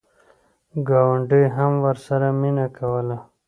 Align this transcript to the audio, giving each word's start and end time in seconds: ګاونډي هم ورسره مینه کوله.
ګاونډي 0.87 1.43
هم 1.55 1.71
ورسره 1.85 2.27
مینه 2.39 2.67
کوله. 2.77 3.17